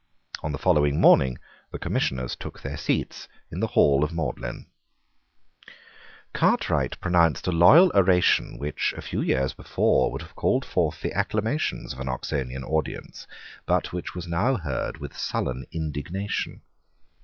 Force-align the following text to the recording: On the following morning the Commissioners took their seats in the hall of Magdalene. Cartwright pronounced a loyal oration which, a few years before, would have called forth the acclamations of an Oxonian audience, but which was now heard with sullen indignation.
On 0.41 0.51
the 0.51 0.57
following 0.57 0.99
morning 0.99 1.37
the 1.71 1.77
Commissioners 1.77 2.35
took 2.35 2.59
their 2.63 2.75
seats 2.75 3.27
in 3.51 3.59
the 3.59 3.67
hall 3.67 4.03
of 4.03 4.11
Magdalene. 4.11 4.65
Cartwright 6.33 6.99
pronounced 6.99 7.45
a 7.45 7.51
loyal 7.51 7.91
oration 7.93 8.57
which, 8.57 8.95
a 8.97 9.01
few 9.03 9.21
years 9.21 9.53
before, 9.53 10.11
would 10.11 10.23
have 10.23 10.33
called 10.35 10.65
forth 10.65 11.03
the 11.03 11.13
acclamations 11.13 11.93
of 11.93 11.99
an 11.99 12.09
Oxonian 12.09 12.63
audience, 12.63 13.27
but 13.67 13.93
which 13.93 14.15
was 14.15 14.27
now 14.27 14.55
heard 14.57 14.97
with 14.97 15.15
sullen 15.15 15.67
indignation. 15.71 16.61